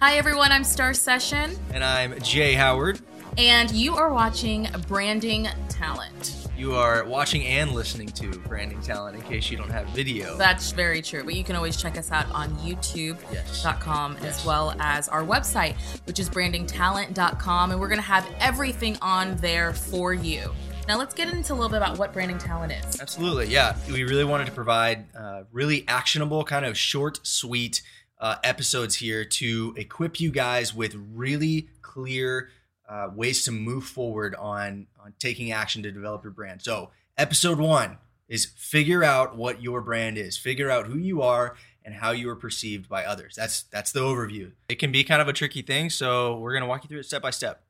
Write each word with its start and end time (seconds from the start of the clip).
Hi, 0.00 0.16
everyone. 0.16 0.50
I'm 0.50 0.64
Star 0.64 0.92
Session, 0.94 1.56
And 1.72 1.84
I'm 1.84 2.18
Jay 2.20 2.54
Howard. 2.54 2.98
and 3.38 3.70
you 3.70 3.94
are 3.94 4.12
watching 4.12 4.68
Branding 4.88 5.48
Talent. 5.68 6.48
You 6.58 6.74
are 6.74 7.04
watching 7.04 7.44
and 7.46 7.70
listening 7.72 8.08
to 8.08 8.30
Branding 8.40 8.80
Talent 8.82 9.16
in 9.16 9.22
case 9.22 9.50
you 9.50 9.56
don't 9.56 9.70
have 9.70 9.86
video. 9.90 10.36
That's 10.36 10.72
very 10.72 11.00
true, 11.02 11.22
but 11.24 11.34
you 11.34 11.44
can 11.44 11.54
always 11.56 11.76
check 11.76 11.96
us 11.96 12.10
out 12.10 12.30
on 12.32 12.50
youtube.com 12.58 14.16
Yes. 14.20 14.38
as 14.40 14.44
well 14.46 14.74
as 14.80 15.08
our 15.08 15.22
website, 15.24 15.74
which 16.06 16.18
is 16.18 16.28
brandingtalent.com, 16.28 17.70
and 17.70 17.80
we're 17.80 17.88
going 17.88 18.00
to 18.00 18.06
have 18.06 18.28
everything 18.40 18.96
on 19.00 19.36
there 19.36 19.72
for 19.72 20.12
you. 20.12 20.52
Now, 20.88 20.98
let's 20.98 21.14
get 21.14 21.32
into 21.32 21.52
a 21.52 21.54
little 21.54 21.68
bit 21.68 21.76
about 21.76 21.96
what 21.98 22.12
branding 22.12 22.38
talent 22.38 22.72
is. 22.72 23.00
Absolutely, 23.00 23.46
yeah. 23.46 23.76
We 23.88 24.02
really 24.02 24.24
wanted 24.24 24.46
to 24.46 24.52
provide 24.52 25.06
uh, 25.16 25.44
really 25.52 25.84
actionable, 25.86 26.42
kind 26.44 26.66
of 26.66 26.76
short, 26.76 27.20
sweet 27.22 27.82
uh, 28.20 28.36
episodes 28.42 28.96
here 28.96 29.24
to 29.24 29.74
equip 29.76 30.20
you 30.20 30.30
guys 30.30 30.74
with 30.74 30.94
really 31.14 31.68
clear 31.82 32.50
uh, 32.88 33.10
ways 33.14 33.44
to 33.44 33.52
move 33.52 33.84
forward 33.84 34.34
on 34.34 34.86
on 35.02 35.14
taking 35.18 35.52
action 35.52 35.82
to 35.84 35.92
develop 35.92 36.24
your 36.24 36.32
brand. 36.32 36.62
So, 36.62 36.90
episode 37.16 37.58
one 37.58 37.98
is 38.28 38.46
figure 38.56 39.04
out 39.04 39.36
what 39.36 39.62
your 39.62 39.80
brand 39.80 40.18
is, 40.18 40.36
figure 40.36 40.70
out 40.70 40.86
who 40.86 40.98
you 40.98 41.22
are 41.22 41.56
and 41.84 41.94
how 41.94 42.10
you 42.10 42.28
are 42.28 42.36
perceived 42.36 42.88
by 42.88 43.04
others. 43.04 43.34
That's 43.36 43.62
that's 43.62 43.92
the 43.92 44.00
overview. 44.00 44.52
It 44.68 44.76
can 44.76 44.90
be 44.90 45.04
kind 45.04 45.22
of 45.22 45.28
a 45.28 45.32
tricky 45.32 45.62
thing, 45.62 45.90
so 45.90 46.38
we're 46.38 46.54
gonna 46.54 46.66
walk 46.66 46.82
you 46.84 46.88
through 46.88 47.00
it 47.00 47.06
step 47.06 47.22
by 47.22 47.30
step. 47.30 47.62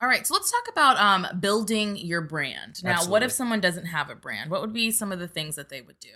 All 0.00 0.08
right, 0.08 0.26
so 0.26 0.34
let's 0.34 0.50
talk 0.50 0.68
about 0.70 0.96
um, 0.96 1.40
building 1.40 1.96
your 1.96 2.20
brand. 2.20 2.82
Now, 2.84 3.04
what 3.06 3.24
if 3.24 3.32
someone 3.32 3.60
doesn't 3.60 3.86
have 3.86 4.10
a 4.10 4.14
brand? 4.14 4.50
What 4.50 4.60
would 4.60 4.72
be 4.72 4.92
some 4.92 5.10
of 5.10 5.18
the 5.18 5.26
things 5.26 5.56
that 5.56 5.70
they 5.70 5.80
would 5.80 5.98
do? 5.98 6.10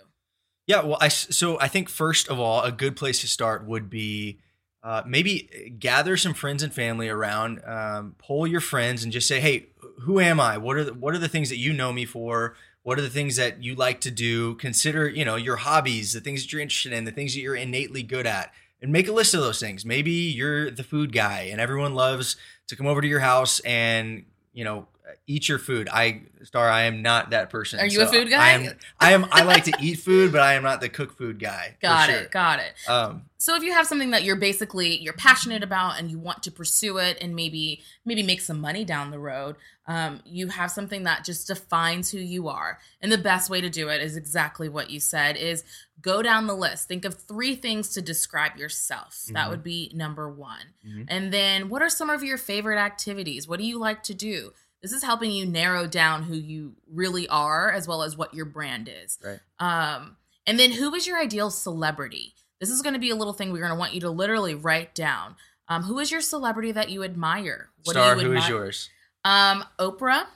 Yeah, 0.69 0.83
well, 0.83 0.99
I 1.01 1.09
so 1.09 1.59
I 1.59 1.67
think 1.67 1.89
first 1.89 2.29
of 2.29 2.39
all, 2.39 2.63
a 2.63 2.71
good 2.71 2.95
place 2.95 3.21
to 3.23 3.29
start 3.29 3.67
would 3.67 3.91
be 3.91 4.39
uh, 4.85 5.03
maybe 5.05 5.75
gather 5.79 6.17
some 6.17 6.35
friends 6.35 6.63
and 6.63 6.73
family 6.73 7.09
around, 7.09 7.61
um, 7.65 8.15
poll 8.19 8.47
your 8.47 8.61
friends, 8.61 9.03
and 9.03 9.13
just 9.13 9.27
say, 9.27 9.41
"Hey, 9.41 9.67
who 10.03 10.21
am 10.21 10.39
I? 10.39 10.59
What 10.59 10.77
are 10.77 10.85
the, 10.85 10.95
what 10.95 11.15
are 11.15 11.19
the 11.19 11.29
things 11.29 11.49
that 11.49 11.59
you 11.59 11.73
know 11.73 11.93
me 11.93 12.05
for? 12.05 12.55
What 12.83 12.99
are 12.99 13.03
the 13.03 13.11
things 13.11 13.37
that 13.37 13.63
you 13.63 13.75
like 13.75 14.01
to 14.03 14.11
do? 14.11 14.55
Consider, 14.57 15.09
you 15.09 15.25
know, 15.25 15.37
your 15.37 15.57
hobbies, 15.57 16.13
the 16.13 16.21
things 16.21 16.43
that 16.43 16.53
you're 16.53 16.63
interested 16.63 16.93
in, 16.93 17.05
the 17.05 17.13
things 17.13 17.35
that 17.35 17.41
you're 17.41 17.55
innately 17.55 18.03
good 18.03 18.27
at, 18.27 18.53
and 18.83 18.93
make 18.93 19.09
a 19.09 19.13
list 19.13 19.33
of 19.33 19.41
those 19.41 19.61
things. 19.61 19.87
Maybe 19.87 20.11
you're 20.11 20.71
the 20.71 20.83
food 20.83 21.13
guy, 21.13 21.49
and 21.53 21.61
everyone 21.61 21.95
loves 21.95 22.37
to 22.67 22.77
come 22.77 22.87
over 22.87 23.01
to 23.01 23.09
your 23.09 23.21
house 23.21 23.61
and 23.61 24.25
you 24.53 24.65
know 24.65 24.87
eat 25.27 25.49
your 25.49 25.59
food. 25.59 25.89
I 25.93 26.23
star, 26.43 26.69
I 26.69 26.83
am 26.83 27.03
not 27.03 27.31
that 27.31 27.51
person. 27.51 27.81
Are 27.81 27.87
you 27.87 28.03
a 28.03 28.07
food 28.07 28.29
guy? 28.31 28.49
I 28.49 28.51
am. 28.53 28.79
I 29.01 29.13
am. 29.13 29.27
I 29.31 29.43
like 29.43 29.65
to 29.65 29.73
eat 29.81 29.97
food, 30.01 30.33
but 30.33 30.41
I 30.41 30.55
am 30.55 30.63
not 30.63 30.81
the 30.81 30.89
cook 30.89 31.17
food 31.17 31.39
guy. 31.39 31.77
Got 31.81 32.09
sure. 32.09 32.19
it, 32.21 32.31
got 32.31 32.59
it. 32.61 32.75
Um, 32.89 33.25
So 33.39 33.57
if 33.57 33.63
you 33.63 33.73
have 33.73 33.87
something 33.87 34.11
that 34.11 34.23
you're 34.23 34.37
basically 34.37 34.99
you're 34.99 35.13
passionate 35.15 35.63
about 35.63 35.99
and 35.99 36.11
you 36.11 36.19
want 36.19 36.43
to 36.45 36.51
pursue 36.51 36.99
it 36.99 37.19
and 37.21 37.35
maybe 37.35 37.83
maybe 38.05 38.23
make 38.23 38.41
some 38.41 38.61
money 38.61 38.85
down 38.85 39.11
the 39.11 39.19
road, 39.19 39.57
um, 39.87 40.21
you 40.25 40.49
have 40.49 40.71
something 40.71 41.03
that 41.05 41.25
just 41.25 41.47
defines 41.49 42.11
who 42.11 42.19
you 42.19 42.49
are. 42.49 42.79
And 43.01 43.11
the 43.11 43.19
best 43.19 43.51
way 43.51 43.61
to 43.61 43.71
do 43.71 43.89
it 43.89 44.01
is 44.01 44.17
exactly 44.17 44.69
what 44.69 44.91
you 44.91 45.01
said: 45.01 45.37
is 45.37 45.65
go 46.01 46.23
down 46.23 46.47
the 46.47 46.55
list. 46.57 46.89
Think 46.89 47.05
of 47.05 47.15
three 47.15 47.55
things 47.55 47.89
to 47.91 48.03
describe 48.03 48.57
yourself. 48.57 49.25
That 49.31 49.47
Mhm. 49.47 49.51
would 49.51 49.63
be 49.65 49.91
number 49.95 50.29
one. 50.29 50.75
Mhm. 50.87 51.07
And 51.09 51.33
then, 51.33 51.69
what 51.69 51.83
are 51.83 51.91
some 51.91 52.11
of 52.11 52.23
your 52.25 52.39
favorite 52.39 52.79
activities? 52.79 53.47
What 53.49 53.59
do 53.59 53.65
you 53.65 53.79
like 53.79 54.03
to 54.05 54.15
do? 54.15 54.53
This 54.83 54.93
is 54.93 55.03
helping 55.03 55.31
you 55.31 55.47
narrow 55.47 55.87
down 55.87 56.25
who 56.25 56.35
you 56.35 56.75
really 56.91 57.29
are, 57.29 57.71
as 57.71 57.87
well 57.87 58.03
as 58.03 58.17
what 58.17 58.35
your 58.35 58.45
brand 58.45 58.91
is. 58.93 59.19
Right. 59.25 59.39
Um, 59.59 60.17
and 60.47 60.59
then, 60.59 60.73
who 60.73 60.93
is 60.95 61.07
your 61.07 61.19
ideal 61.19 61.51
celebrity? 61.51 62.35
This 62.61 62.71
is 62.71 62.83
going 62.83 62.95
to 62.95 63.01
be 63.01 63.11
a 63.11 63.17
little 63.17 63.33
thing 63.33 63.53
we're 63.53 63.61
going 63.61 63.73
to 63.73 63.79
want 63.79 63.95
you 63.95 64.01
to 64.01 64.11
literally 64.11 64.55
write 64.55 64.95
down. 64.95 65.37
Um, 65.69 65.85
who 65.85 65.99
is 65.99 66.11
your 66.11 66.21
celebrity 66.21 66.73
that 66.73 66.91
you 66.91 67.05
admire? 67.05 67.71
What 67.85 67.95
Star, 67.95 68.15
do 68.15 68.23
you 68.23 68.27
who 68.29 68.37
is 68.37 68.49
yours? 68.49 68.91
Um, 69.25 69.65
Oprah. 69.79 70.27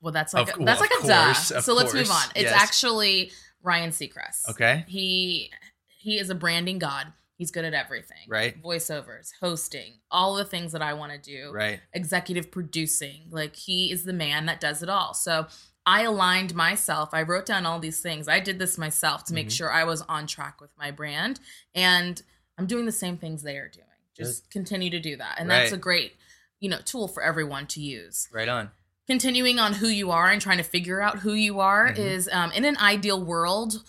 Well, 0.00 0.12
that's 0.12 0.32
like 0.32 0.48
Of- 0.48 0.54
a, 0.54 0.58
well, 0.58 0.66
that's 0.66 0.80
like 0.80 0.90
a 0.90 1.02
course, 1.02 1.48
duh. 1.50 1.60
So 1.60 1.74
let's 1.74 1.92
move 1.92 2.10
on. 2.10 2.24
It's 2.34 2.50
yes. 2.50 2.62
actually 2.62 3.32
Ryan 3.62 3.90
Seacrest. 3.90 4.48
Okay. 4.50 4.84
He 4.88 5.50
he 5.86 6.18
is 6.18 6.30
a 6.30 6.34
branding 6.34 6.78
god. 6.78 7.12
He's 7.40 7.50
good 7.50 7.64
at 7.64 7.72
everything. 7.72 8.18
Right. 8.28 8.62
Voiceovers, 8.62 9.30
hosting, 9.40 9.94
all 10.10 10.34
the 10.34 10.44
things 10.44 10.72
that 10.72 10.82
I 10.82 10.92
want 10.92 11.12
to 11.12 11.18
do 11.18 11.50
Right. 11.52 11.80
executive 11.94 12.50
producing. 12.50 13.28
Like 13.30 13.56
he 13.56 13.90
is 13.90 14.04
the 14.04 14.12
man 14.12 14.44
that 14.44 14.60
does 14.60 14.82
it 14.82 14.90
all. 14.90 15.14
So 15.14 15.46
I 15.86 16.02
aligned 16.02 16.54
myself. 16.54 17.14
I 17.14 17.22
wrote 17.22 17.46
down 17.46 17.64
all 17.64 17.78
these 17.78 18.02
things. 18.02 18.28
I 18.28 18.40
did 18.40 18.58
this 18.58 18.76
myself 18.76 19.24
to 19.24 19.32
make 19.32 19.46
Mhm. 19.48 19.52
sure 19.56 19.72
I 19.72 19.84
was 19.84 20.02
on 20.02 20.26
track 20.26 20.60
with 20.60 20.68
my 20.76 20.90
brand. 20.90 21.40
And 21.74 22.20
I'm 22.58 22.66
doing 22.66 22.84
the 22.84 22.92
same 22.92 23.16
things 23.16 23.42
they 23.42 23.56
are 23.56 23.70
doing. 23.70 23.86
Just 24.14 24.50
continue 24.50 24.90
to 24.90 25.00
do 25.00 25.16
that. 25.16 25.40
And 25.40 25.50
that's 25.50 25.72
a 25.72 25.78
great, 25.78 26.18
you 26.58 26.68
know, 26.68 26.80
tool 26.84 27.08
for 27.08 27.22
everyone 27.22 27.66
to 27.68 27.80
use. 27.80 28.28
Right 28.30 28.50
on. 28.50 28.70
Continuing 29.06 29.58
on 29.58 29.72
who 29.72 29.88
you 29.88 30.10
are 30.10 30.28
and 30.28 30.42
trying 30.42 30.58
to 30.58 30.62
figure 30.62 31.00
out 31.00 31.20
who 31.20 31.32
you 31.32 31.58
are 31.60 31.88
Mhm. 31.88 31.96
is 31.98 32.28
um, 32.30 32.52
in 32.52 32.66
an 32.66 32.76
ideal 32.76 33.24
world, 33.24 33.82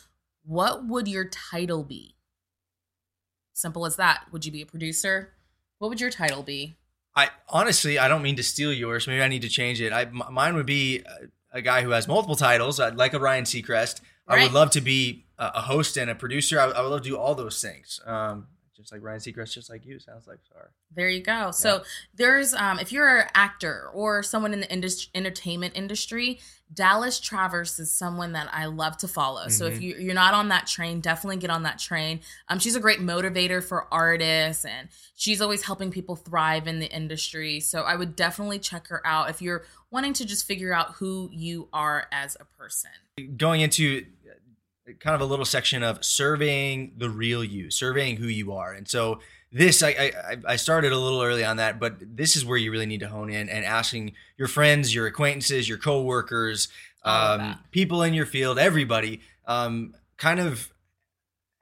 what 0.45 0.85
would 0.88 1.09
your 1.09 1.25
title 1.25 1.83
be? 1.83 2.16
Simple 3.62 3.86
as 3.86 3.96
that. 3.98 4.26
Would 4.32 4.44
you 4.46 4.52
be 4.52 4.62
a 4.62 4.66
producer? 4.66 5.34
What 5.78 5.90
would 5.90 6.02
your 6.02 6.10
title 6.10 6.42
be? 6.44 6.78
I 7.16 7.30
honestly, 7.48 8.00
I 8.00 8.08
don't 8.08 8.22
mean 8.24 8.38
to 8.38 8.44
steal 8.44 8.74
yours. 8.74 9.08
Maybe 9.08 9.22
I 9.22 9.28
need 9.28 9.44
to 9.44 9.50
change 9.50 9.80
it. 9.82 9.94
I 9.94 10.04
m- 10.04 10.24
mine 10.32 10.56
would 10.56 10.66
be 10.66 11.00
a, 11.54 11.58
a 11.60 11.62
guy 11.62 11.82
who 11.84 11.92
has 11.92 12.08
multiple 12.08 12.36
titles. 12.36 12.80
I'd 12.80 12.96
like 12.96 13.14
a 13.14 13.20
Ryan 13.20 13.44
Seacrest. 13.44 14.02
I 14.28 14.38
would 14.44 14.54
love 14.54 14.72
to 14.72 14.82
be 14.82 15.26
a, 15.38 15.52
a 15.56 15.62
host 15.62 15.98
and 15.98 16.10
a 16.10 16.16
producer. 16.16 16.60
I, 16.60 16.68
would- 16.68 16.76
I 16.76 16.82
would 16.82 16.90
love 16.90 17.02
to 17.04 17.10
do 17.10 17.18
all 17.18 17.36
those 17.36 17.62
things. 17.62 18.00
Um, 18.06 18.48
just 18.81 18.92
like 18.92 19.02
Ryan 19.03 19.19
Seacrest, 19.19 19.53
just 19.53 19.69
like 19.69 19.86
you. 19.86 20.00
Sounds 20.00 20.28
like 20.28 20.40
Star. 20.44 20.72
There 20.96 21.09
you 21.09 21.22
go. 21.22 21.52
So 21.52 21.84
there's 22.16 22.53
um 22.53 22.80
if 22.80 22.92
you're 22.92 23.19
an 23.22 23.28
actor 23.34 23.90
or 23.94 24.24
someone 24.24 24.53
in 24.53 24.59
the 24.59 24.72
industry, 24.72 25.09
entertainment 25.16 25.74
industry, 25.75 26.40
Dallas 26.74 27.19
Travers 27.19 27.78
is 27.80 27.94
someone 27.94 28.31
that 28.34 28.50
I 28.52 28.66
love 28.66 28.97
to 28.97 29.08
follow. 29.08 29.47
So 29.50 29.66
if 29.68 29.75
Mhm. 29.80 29.81
you 29.81 29.96
you're 30.00 30.14
not 30.14 30.34
on 30.34 30.50
that 30.50 30.68
train, 30.68 31.00
definitely 31.00 31.38
get 31.38 31.50
on 31.50 31.64
that 31.64 31.80
train. 31.80 32.22
Um 32.50 32.59
she's 32.59 32.75
a 32.75 32.80
great 32.80 33.00
motivator 33.00 33.64
for 33.64 33.88
artists 33.94 34.66
and 34.66 34.90
she's 35.16 35.42
always 35.42 35.63
helping 35.63 35.92
people 35.92 36.16
thrive 36.16 36.68
in 36.68 36.80
the 36.80 36.92
industry. 36.92 37.59
So 37.59 37.84
I 37.84 37.96
would 37.96 38.16
definitely 38.16 38.59
check 38.59 38.88
her 38.88 39.06
out 39.06 39.30
if 39.30 39.42
you're 39.42 39.63
wanting 39.92 40.13
to 40.13 40.25
just 40.25 40.46
figure 40.46 40.74
out 40.74 40.94
who 40.96 41.30
you 41.31 41.68
are 41.74 42.08
as 42.12 42.36
a 42.40 42.46
person. 42.46 42.92
Going 43.38 43.62
into 43.62 44.06
kind 45.00 45.16
of 45.16 45.22
a 45.22 45.25
little 45.25 45.46
section 45.46 45.84
of 45.84 46.03
surveying 46.03 46.94
the 46.97 47.09
real 47.09 47.44
you, 47.44 47.72
surveying 47.72 48.18
who 48.18 48.28
you 48.28 48.53
are, 48.53 48.74
and 48.74 48.88
so 48.88 49.19
this 49.52 49.84
I, 49.84 49.90
I 49.90 50.38
I 50.47 50.56
started 50.56 50.91
a 50.94 50.97
little 50.97 51.22
early 51.22 51.44
on 51.44 51.57
that, 51.57 51.79
but 51.79 51.96
this 52.00 52.35
is 52.35 52.46
where 52.46 52.57
you 52.57 52.72
really 52.72 52.85
need 52.85 53.01
to 53.01 53.09
hone 53.09 53.30
in 53.30 53.50
and 53.50 53.66
asking 53.66 54.13
your 54.38 54.47
friends, 54.47 54.96
your 54.96 55.07
acquaintances, 55.07 55.68
your 55.68 55.78
coworkers, 55.78 56.69
um, 57.03 57.59
people 57.72 58.01
in 58.03 58.13
your 58.13 58.25
field, 58.25 58.57
everybody, 58.57 59.22
um, 59.46 59.94
kind 60.18 60.40
of. 60.40 60.72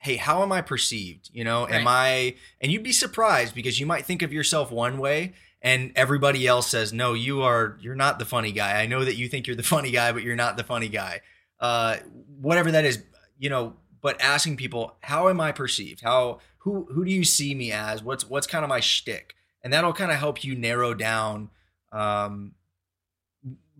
Hey, 0.01 0.15
how 0.15 0.43
am 0.43 0.51
I 0.53 0.61
perceived? 0.61 1.29
You 1.33 1.43
know, 1.43 1.67
am 1.67 1.85
I? 1.85 2.35
And 2.61 2.71
you'd 2.71 2.83
be 2.83 2.93
surprised 2.93 3.53
because 3.53 3.81
you 3.81 3.85
might 3.85 4.05
think 4.05 4.21
of 4.21 4.31
yourself 4.31 4.71
one 4.71 4.97
way, 4.97 5.33
and 5.61 5.91
everybody 5.93 6.47
else 6.47 6.67
says, 6.67 6.93
"No, 6.93 7.13
you 7.13 7.41
are. 7.41 7.77
You're 7.81 7.95
not 7.95 8.17
the 8.17 8.23
funny 8.23 8.53
guy. 8.53 8.81
I 8.81 8.85
know 8.85 9.03
that 9.03 9.17
you 9.17 9.27
think 9.27 9.45
you're 9.45 9.57
the 9.57 9.63
funny 9.75 9.91
guy, 9.91 10.13
but 10.13 10.23
you're 10.23 10.37
not 10.37 10.55
the 10.55 10.63
funny 10.63 10.87
guy." 10.87 11.19
Uh, 11.59 11.97
whatever 12.39 12.71
that 12.71 12.85
is, 12.85 13.03
you 13.39 13.49
know. 13.49 13.73
But 14.01 14.21
asking 14.21 14.57
people, 14.57 14.95
"How 15.01 15.27
am 15.29 15.41
I 15.41 15.51
perceived? 15.51 16.01
How 16.01 16.39
who 16.59 16.87
who 16.91 17.03
do 17.03 17.11
you 17.11 17.23
see 17.23 17.55
me 17.55 17.71
as? 17.71 18.03
What's 18.03 18.29
what's 18.29 18.47
kind 18.47 18.63
of 18.63 18.69
my 18.69 18.79
shtick?" 18.79 19.35
And 19.63 19.73
that'll 19.73 19.93
kind 19.93 20.11
of 20.11 20.17
help 20.17 20.43
you 20.43 20.55
narrow 20.55 20.93
down 20.93 21.49
um, 21.91 22.53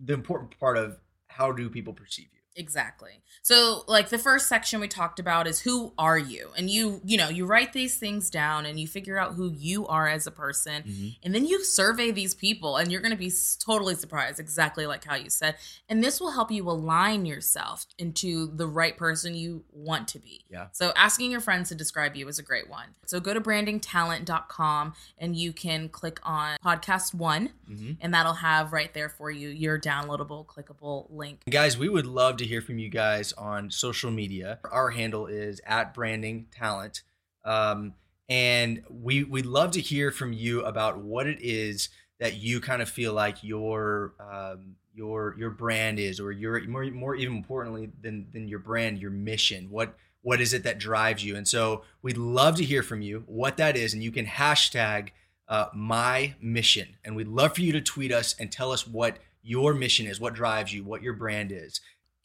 the 0.02 0.12
important 0.12 0.58
part 0.58 0.76
of 0.76 0.98
how 1.28 1.52
do 1.52 1.70
people 1.70 1.92
perceive 1.92 2.28
you. 2.34 2.39
Exactly. 2.56 3.22
So 3.42 3.84
like 3.88 4.08
the 4.10 4.18
first 4.18 4.48
section 4.48 4.80
we 4.80 4.88
talked 4.88 5.18
about 5.18 5.46
is 5.46 5.60
who 5.60 5.92
are 5.96 6.18
you? 6.18 6.50
And 6.58 6.68
you, 6.68 7.00
you 7.04 7.16
know, 7.16 7.28
you 7.28 7.46
write 7.46 7.72
these 7.72 7.96
things 7.96 8.28
down 8.28 8.66
and 8.66 8.78
you 8.78 8.86
figure 8.86 9.18
out 9.18 9.34
who 9.34 9.50
you 9.50 9.86
are 9.86 10.08
as 10.08 10.26
a 10.26 10.30
person 10.30 11.14
and 11.22 11.34
then 11.34 11.46
you 11.46 11.64
survey 11.64 12.10
these 12.10 12.34
people 12.34 12.76
and 12.76 12.90
you're 12.92 13.00
going 13.00 13.12
to 13.12 13.16
be 13.16 13.32
totally 13.64 13.94
surprised 13.94 14.40
exactly 14.40 14.86
like 14.86 15.04
how 15.04 15.14
you 15.14 15.30
said. 15.30 15.56
And 15.88 16.02
this 16.02 16.20
will 16.20 16.32
help 16.32 16.50
you 16.50 16.68
align 16.68 17.24
yourself 17.24 17.86
into 17.98 18.48
the 18.54 18.66
right 18.66 18.96
person 18.96 19.34
you 19.34 19.64
want 19.72 20.08
to 20.08 20.18
be. 20.18 20.44
Yeah. 20.50 20.66
So 20.72 20.92
asking 20.96 21.30
your 21.30 21.40
friends 21.40 21.68
to 21.70 21.74
describe 21.74 22.16
you 22.16 22.28
is 22.28 22.38
a 22.38 22.42
great 22.42 22.68
one. 22.68 22.88
So 23.06 23.20
go 23.20 23.32
to 23.32 23.40
brandingtalent.com 23.40 24.94
and 25.18 25.36
you 25.36 25.52
can 25.52 25.88
click 25.88 26.20
on 26.24 26.56
podcast 26.64 27.14
1 27.14 27.50
Mhm. 27.70 27.96
and 28.00 28.12
that'll 28.12 28.34
have 28.34 28.72
right 28.72 28.92
there 28.94 29.08
for 29.08 29.30
you 29.30 29.48
your 29.48 29.78
downloadable 29.78 30.44
clickable 30.46 31.06
link. 31.10 31.42
Guys, 31.48 31.78
we 31.78 31.88
would 31.88 32.06
love 32.06 32.36
to 32.40 32.46
hear 32.46 32.60
from 32.60 32.78
you 32.78 32.88
guys 32.88 33.32
on 33.34 33.70
social 33.70 34.10
media. 34.10 34.58
Our 34.70 34.90
handle 34.90 35.26
is 35.26 35.60
at 35.64 35.94
branding 35.94 36.46
talent. 36.52 37.02
Um, 37.44 37.94
and 38.28 38.82
we 38.88 39.24
we'd 39.24 39.46
love 39.46 39.72
to 39.72 39.80
hear 39.80 40.10
from 40.10 40.32
you 40.32 40.62
about 40.62 40.98
what 40.98 41.26
it 41.26 41.38
is 41.40 41.88
that 42.20 42.36
you 42.36 42.60
kind 42.60 42.80
of 42.80 42.88
feel 42.88 43.12
like 43.12 43.42
your 43.42 44.14
um, 44.20 44.76
your 44.94 45.34
your 45.38 45.50
brand 45.50 45.98
is 45.98 46.20
or 46.20 46.30
your 46.30 46.62
more 46.68 46.84
more 46.84 47.14
even 47.14 47.36
importantly 47.36 47.90
than 48.00 48.26
than 48.32 48.48
your 48.48 48.58
brand 48.58 48.98
your 48.98 49.10
mission 49.10 49.68
what 49.70 49.96
what 50.22 50.40
is 50.40 50.52
it 50.52 50.62
that 50.62 50.78
drives 50.78 51.24
you 51.24 51.36
and 51.36 51.48
so 51.48 51.82
we'd 52.02 52.16
love 52.16 52.56
to 52.56 52.64
hear 52.64 52.82
from 52.82 53.00
you 53.00 53.24
what 53.26 53.56
that 53.56 53.76
is 53.76 53.94
and 53.94 54.02
you 54.02 54.12
can 54.12 54.26
hashtag 54.26 55.08
uh, 55.48 55.66
my 55.74 56.34
mission 56.40 56.96
and 57.04 57.16
we'd 57.16 57.28
love 57.28 57.54
for 57.54 57.62
you 57.62 57.72
to 57.72 57.80
tweet 57.80 58.12
us 58.12 58.36
and 58.38 58.52
tell 58.52 58.70
us 58.70 58.86
what 58.86 59.18
your 59.42 59.74
mission 59.74 60.06
is 60.06 60.20
what 60.20 60.34
drives 60.34 60.72
you 60.72 60.84
what 60.84 61.02
your 61.02 61.14
brand 61.14 61.50
is 61.50 61.80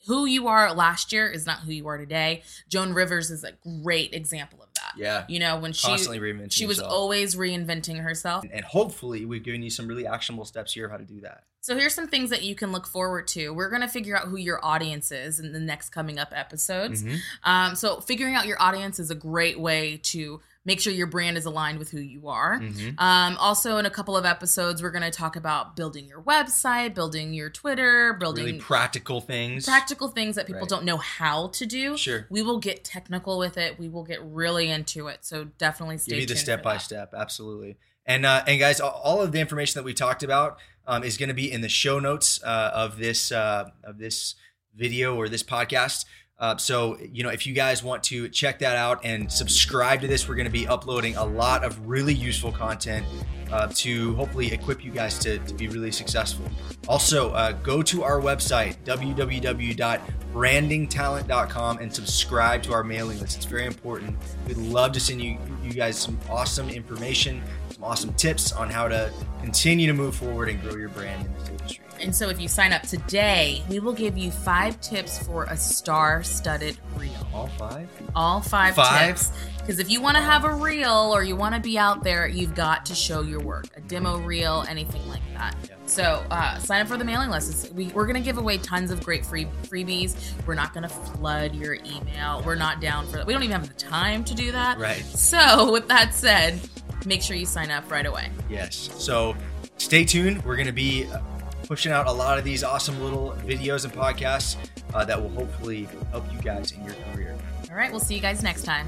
who 0.07 0.25
you 0.25 0.47
are 0.47 0.73
last 0.73 1.11
year 1.11 1.27
is 1.29 1.45
not 1.45 1.59
who 1.59 1.71
you 1.71 1.87
are 1.87 1.97
today. 1.97 2.43
Joan 2.69 2.93
Rivers 2.93 3.31
is 3.31 3.43
a 3.43 3.53
great 3.83 4.13
example 4.13 4.61
of 4.61 4.69
that. 4.75 4.93
Yeah. 4.97 5.25
You 5.27 5.39
know, 5.39 5.57
when 5.57 5.73
she 5.73 5.87
Constantly 5.87 6.19
reinventing 6.19 6.51
she 6.51 6.65
was 6.65 6.77
herself. 6.77 6.93
always 6.93 7.35
reinventing 7.35 8.01
herself. 8.01 8.45
and 8.51 8.63
hopefully 8.65 9.25
we've 9.25 9.43
given 9.43 9.61
you 9.63 9.69
some 9.69 9.87
really 9.87 10.05
actionable 10.07 10.45
steps 10.45 10.73
here 10.73 10.87
how 10.89 10.97
to 10.97 11.03
do 11.03 11.21
that 11.21 11.43
So 11.61 11.75
here's 11.75 11.93
some 11.95 12.07
things 12.07 12.29
that 12.29 12.43
you 12.43 12.53
can 12.55 12.71
look 12.71 12.85
forward 12.85 13.27
to. 13.29 13.49
We're 13.53 13.69
going 13.69 13.81
to 13.81 13.87
figure 13.87 14.15
out 14.15 14.27
who 14.27 14.37
your 14.37 14.63
audience 14.63 15.11
is 15.11 15.39
in 15.39 15.51
the 15.53 15.59
next 15.59 15.89
coming 15.89 16.19
up 16.19 16.29
episodes. 16.31 17.03
Mhm. 17.03 17.19
Um, 17.43 17.75
so 17.75 17.99
figuring 18.01 18.35
out 18.35 18.45
your 18.45 18.61
audience 18.61 18.99
is 18.99 19.09
a 19.09 19.15
great 19.15 19.59
way 19.59 19.97
to 20.03 20.41
make 20.65 20.81
sure 20.81 20.91
your 20.91 21.07
brand 21.07 21.37
is 21.37 21.45
aligned 21.45 21.77
with 21.79 21.91
who 21.91 21.99
you 21.99 22.27
are. 22.27 22.59
Mhm. 22.59 22.99
Um, 22.99 23.37
also, 23.37 23.77
in 23.77 23.85
a 23.85 23.89
couple 23.89 24.17
of 24.17 24.25
episodes, 24.25 24.81
we're 24.81 24.89
going 24.91 25.03
to 25.03 25.11
talk 25.11 25.35
about 25.35 25.75
building 25.75 26.07
your 26.07 26.21
website, 26.21 26.93
building 26.95 27.33
your 27.33 27.49
Twitter, 27.51 28.13
building 28.13 28.45
really 28.45 28.59
practical 28.59 29.21
things 29.21 29.65
practical 29.65 30.07
things 30.09 30.35
that 30.35 30.47
people 30.47 30.61
Right. 30.61 30.69
don't 30.69 30.83
know 30.85 30.97
how 30.97 31.47
to 31.49 31.65
do. 31.65 31.95
Sure. 31.97 32.25
We 32.29 32.41
will 32.41 32.57
get 32.59 32.83
technical 32.83 33.37
with 33.37 33.57
it. 33.57 33.77
We 33.79 33.87
will 33.89 34.03
get 34.03 34.21
really 34.23 34.69
into 34.69 35.07
it. 35.07 35.23
So 35.23 35.45
definitely 35.57 35.99
stay 35.99 36.11
tuned. 36.13 36.21
give 36.21 36.29
you 36.29 36.35
the 36.35 36.39
step 36.41 36.63
by 36.63 36.73
that. 36.73 36.81
step 36.81 37.13
absolutely 37.15 37.77
and 38.05 38.25
uh, 38.25 38.43
and 38.47 38.59
guys 38.59 38.79
all- 38.81 39.01
all 39.03 39.21
of 39.21 39.31
the 39.31 39.39
information 39.39 39.77
that 39.79 39.83
we 39.83 39.93
talked 39.93 40.23
about 40.23 40.57
um, 40.87 41.03
is 41.03 41.17
going 41.17 41.29
to 41.29 41.35
be 41.35 41.51
in 41.51 41.61
the 41.61 41.69
show 41.69 41.99
notes 41.99 42.39
uh, 42.43 42.71
of 42.73 42.97
this 42.97 43.31
uh, 43.31 43.69
of 43.83 43.97
this 43.97 44.35
video 44.75 45.15
or 45.15 45.29
this 45.29 45.41
podcast 45.43 46.05
uh, 46.39 46.57
so 46.57 46.97
you 47.11 47.23
know 47.23 47.29
if 47.29 47.47
you 47.47 47.53
guys 47.53 47.83
want 47.83 48.03
to 48.03 48.27
check 48.29 48.59
that 48.59 48.75
out 48.75 48.99
and 49.03 49.31
subscribe 49.31 50.01
to 50.01 50.07
this 50.07 50.27
we're 50.27 50.35
going 50.35 50.45
to 50.45 50.51
be 50.51 50.67
uploading 50.67 51.15
a 51.15 51.25
lot 51.25 51.63
of 51.63 51.87
really 51.87 52.13
useful 52.13 52.51
content 52.51 53.05
uh, 53.51 53.67
to 53.73 54.15
hopefully 54.15 54.51
equip 54.51 54.83
you 54.83 54.91
guys 54.91 55.19
to, 55.19 55.37
to 55.39 55.53
be 55.53 55.67
really 55.67 55.91
successful. 55.91 56.45
Also 56.87 57.31
uh, 57.31 57.51
go 57.51 57.81
to 57.81 58.03
our 58.03 58.19
website 58.19 58.75
www.brandingtalent.com 58.83 61.77
and 61.77 61.93
subscribe 61.93 62.63
to 62.63 62.73
our 62.73 62.83
mailing 62.83 63.19
list. 63.19 63.37
It's 63.37 63.45
very 63.45 63.65
important. 63.65 64.17
We'd 64.47 64.57
love 64.57 64.91
to 64.93 64.99
send 64.99 65.21
you 65.21 65.37
you 65.63 65.73
guys 65.73 65.97
some 65.97 66.19
awesome 66.29 66.69
information 66.69 67.43
some 67.75 67.83
awesome 67.83 68.13
tips 68.13 68.53
on 68.53 68.69
how 68.69 68.87
to 68.87 69.11
continue 69.41 69.85
to 69.87 69.93
move 69.93 70.15
forward 70.15 70.47
and 70.47 70.61
grow 70.61 70.75
your 70.75 70.87
brand 70.89 71.25
in 71.25 71.33
this 71.33 71.49
industry 71.49 71.83
And 71.99 72.15
so 72.15 72.29
if 72.29 72.39
you 72.39 72.47
sign 72.47 72.71
up 72.71 72.83
today, 72.83 73.61
we 73.69 73.79
will 73.79 73.91
give 73.93 74.17
you 74.17 74.31
five 74.31 74.79
tips 74.79 75.21
for 75.21 75.43
a 75.45 75.57
star 75.57 76.23
studded 76.23 76.77
reel. 76.97 77.11
all 77.33 77.47
five 77.47 77.89
All 78.15 78.39
five, 78.39 78.75
Five? 78.75 79.07
tips. 79.17 79.31
Because 79.59 79.79
if 79.79 79.89
you 79.89 79.99
want 79.99 80.15
to 80.15 80.21
have 80.21 80.45
a 80.45 80.53
reel 80.53 81.11
or 81.13 81.23
you 81.23 81.35
want 81.35 81.53
to 81.55 81.59
be 81.59 81.77
out 81.77 82.01
there, 82.03 82.27
you've 82.27 82.53
got 82.55 82.85
to 82.85 82.95
show 82.95 83.21
your 83.23 83.39
work 83.41 83.65
a 83.75 83.81
demo 83.81 84.19
reel, 84.19 84.63
anything 84.69 85.05
like 85.09 85.23
that. 85.33 85.55
Yeah. 85.67 85.75
So 85.87 86.23
uh, 86.31 86.57
sign 86.59 86.81
up 86.81 86.87
for 86.87 86.97
the 86.97 87.03
mailing 87.03 87.29
list. 87.29 87.73
We, 87.73 87.87
we're 87.87 88.05
going 88.05 88.15
to 88.15 88.21
give 88.21 88.37
away 88.37 88.57
tons 88.59 88.89
of 88.91 89.03
great 89.03 89.25
free 89.25 89.47
freebies. 89.63 90.15
We're 90.45 90.53
not 90.55 90.73
going 90.73 90.83
to 90.83 90.89
flood 90.89 91.55
your 91.55 91.73
email. 91.73 92.41
We're 92.45 92.55
not 92.55 92.79
down 92.79 93.05
for 93.07 93.17
that. 93.17 93.25
We 93.25 93.33
don't 93.33 93.43
even 93.43 93.59
have 93.59 93.67
the 93.67 93.73
time 93.73 94.23
to 94.25 94.33
do 94.35 94.51
that. 94.53 94.77
right 94.79 95.03
So, 95.03 95.71
with 95.71 95.87
that 95.87 96.13
said, 96.13 96.59
make 97.05 97.21
sure 97.21 97.35
you 97.35 97.45
sign 97.45 97.71
up 97.71 97.89
right 97.91 98.05
away. 98.05 98.29
Yes. 98.49 98.89
So 98.97 99.35
stay 99.77 100.05
tuned. 100.05 100.43
We're 100.45 100.55
going 100.55 100.67
to 100.67 100.71
be 100.73 101.05
uh, 101.05 101.19
pushing 101.67 101.91
out 101.91 102.07
a 102.07 102.11
lot 102.11 102.37
of 102.37 102.43
these 102.43 102.63
awesome 102.63 103.01
little 103.01 103.31
videos 103.45 103.85
and 103.85 103.93
podcasts 103.93 104.55
uh, 104.93 105.05
that 105.05 105.21
will 105.21 105.29
hopefully 105.29 105.87
help 106.11 106.31
you 106.31 106.39
guys 106.39 106.71
in 106.71 106.83
your 106.83 106.95
career. 107.11 107.35
All 107.69 107.75
right, 107.75 107.91
we'll 107.91 107.99
see 107.99 108.15
you 108.15 108.21
guys 108.21 108.43
next 108.43 108.63
time 108.63 108.87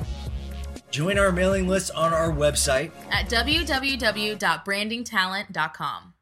Join 0.89 1.19
our 1.19 1.31
mailing 1.31 1.67
list 1.67 1.91
on 1.91 2.13
our 2.13 2.31
website. 2.31 2.91
at 3.11 3.29
www.brandingtalent.com. 3.29 6.13